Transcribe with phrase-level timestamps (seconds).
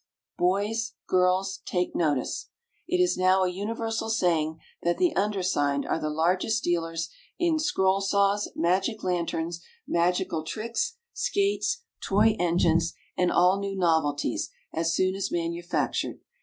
[0.39, 0.93] BOYS,
[1.67, 2.49] Take Notice.
[2.49, 2.49] GIRLS,
[2.87, 8.01] It is now a universal saying that the undersigned are the largest dealers in Scroll
[8.01, 15.31] Saws, Magic Lanterns, Magical Tricks, Skates, Toy Engines, and ALL NEW NOVELTIES AS SOON AS
[15.31, 16.19] MANUFACTURED.